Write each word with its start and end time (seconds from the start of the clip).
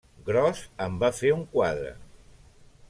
Gros 0.29 0.61
en 0.85 0.95
va 1.03 1.11
fer 1.19 1.33
un 1.37 1.45
quadre. 1.55 1.95